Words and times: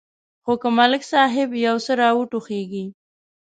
خو 0.43 0.53
که 0.61 0.69
ملک 0.77 1.03
صاحب 1.11 1.49
یو 1.65 1.77
څه 1.85 1.93
را 1.99 2.09
وټوخېږي. 2.17 2.85